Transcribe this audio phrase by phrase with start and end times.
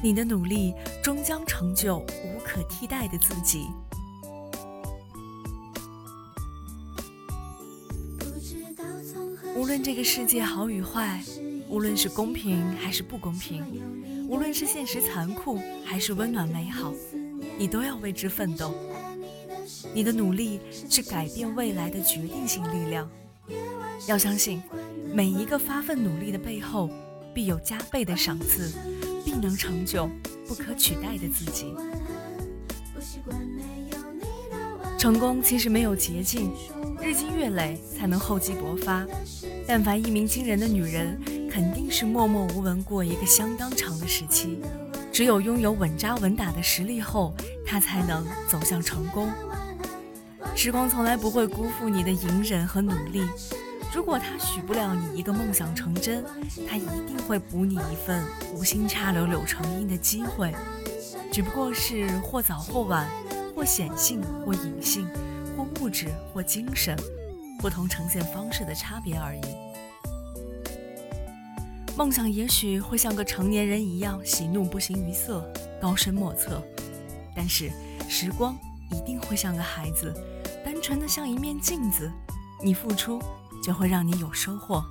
[0.00, 3.66] 你的努力终将成就无可替代的自己。
[9.56, 11.20] 无论这个世界好与坏，
[11.68, 13.64] 无论是公平还是不公平，
[14.28, 16.92] 无论是现实残酷还是温暖美好，
[17.58, 18.72] 你都要为之奋斗。
[19.92, 23.10] 你的努力是改变未来的决定性力量。
[24.06, 24.62] 要相信，
[25.12, 26.88] 每一个发奋努力的背后，
[27.34, 28.72] 必有加倍的赏赐，
[29.28, 30.08] 必能成就
[30.46, 31.74] 不可取代的自己。
[34.96, 36.50] 成功其实没有捷径，
[36.98, 39.06] 日积月累才能厚积薄发。
[39.66, 44.60] 但凡一鸣惊人的女人，肯定是默默无闻过一个相当长的时期。
[45.12, 47.34] 只有拥有稳扎稳打的实力后，
[47.66, 49.28] 她才能走向成功。
[50.54, 53.20] 时光从来不会辜负你的隐忍和努力。
[53.94, 56.24] 如果他许不了你一个梦想成真，
[56.68, 60.54] 他一定会补你一份无心插柳柳成荫的机会。
[61.32, 63.08] 只不过是或早或晚，
[63.54, 65.08] 或显性或隐性，
[65.56, 66.96] 或物质或精神。
[67.60, 69.40] 不同呈现方式的差别而已。
[71.96, 76.62] 梦想也许会像个成年人一样喜怒不形于色、高深莫测，
[77.34, 77.68] 但是
[78.08, 78.56] 时光
[78.92, 80.14] 一定会像个孩子，
[80.64, 82.08] 单纯的像一面镜子。
[82.62, 83.20] 你付出，
[83.68, 84.82] 就会让你有收获。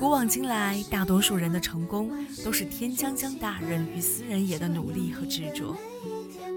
[0.00, 2.10] 古往今来，大多数人的成功
[2.44, 5.76] 都是天将降大任于斯人也的努力和执着，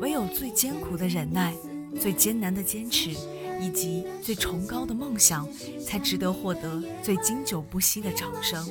[0.01, 1.53] 唯有最艰苦的忍耐，
[2.01, 3.11] 最艰难的坚持。
[3.61, 5.47] 以及最崇高的梦想，
[5.85, 8.67] 才值得获得最经久不息的掌声。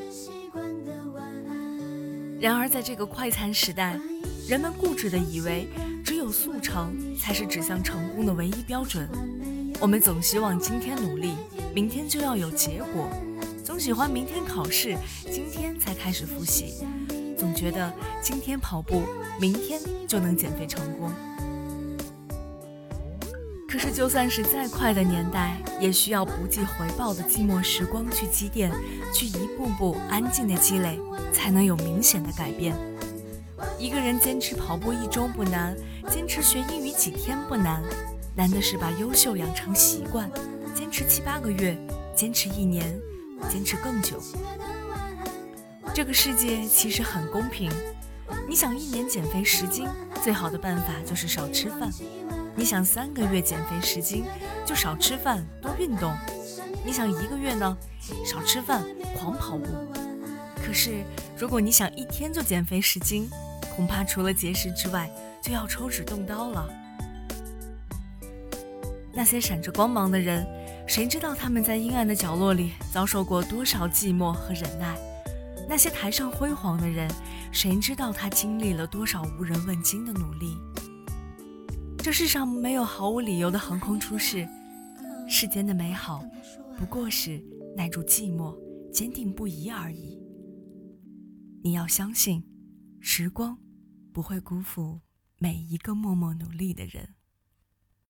[2.40, 3.98] 然而，在这个快餐时代，
[4.48, 5.68] 人们固执地以为
[6.04, 9.08] 只有速成才是指向成功的唯一标准。
[9.84, 11.34] 我们总希望今天努力，
[11.74, 13.06] 明天就要有结果；
[13.62, 14.96] 总喜欢明天考试，
[15.30, 16.82] 今天才开始复习；
[17.36, 17.92] 总觉得
[18.22, 19.02] 今天跑步，
[19.38, 19.78] 明天
[20.08, 21.12] 就能减肥成功。
[23.68, 28.72] 可是，就算是再快的年代，也需要不计回报的寂寞时光去积淀，
[29.12, 30.98] 去一步步安静的积累，
[31.30, 32.74] 才能有明显的改变。
[33.78, 35.76] 一个人坚持跑步一周不难，
[36.08, 37.82] 坚持学英语几天不难，
[38.36, 40.28] 难的是把优秀养成习惯，
[40.74, 41.78] 坚持七八个月，
[42.16, 43.00] 坚持一年，
[43.48, 44.20] 坚持更久。
[45.94, 47.70] 这个世界其实很公平，
[48.48, 49.86] 你想一年减肥十斤，
[50.20, 51.88] 最好的办法就是少吃饭。
[52.56, 54.24] 你想三个月减肥十斤，
[54.66, 56.12] 就少吃饭多运动；
[56.84, 57.78] 你想一个月呢，
[58.24, 58.84] 少吃饭
[59.16, 59.66] 狂跑步。
[60.56, 61.04] 可是
[61.38, 63.30] 如果你想一天就减肥十斤，
[63.76, 65.08] 恐怕除了节食之外，
[65.40, 66.68] 就要抽纸动刀了。
[69.16, 70.46] 那些闪着光芒的人，
[70.88, 74.96] 谁知道他们在阴暗的角落里遭受过多少寂寞和忍耐？
[75.68, 77.08] 那些台上辉煌的人，
[77.52, 80.56] 谁知道他经历了多少无人问津的努力？
[81.98, 84.46] 这世上没有毫无理由的横空出世，
[85.28, 86.22] 世间的美好
[86.76, 87.42] 不过是
[87.76, 88.54] 耐住寂寞、
[88.92, 90.20] 坚定不移而已。
[91.62, 92.44] 你要相信，
[93.00, 93.56] 时光
[94.12, 95.00] 不会辜负
[95.38, 97.08] 每一个默默努力的人。